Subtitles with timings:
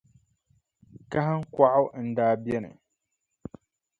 [1.11, 2.71] Kahiŋkɔɣu n-daa beni.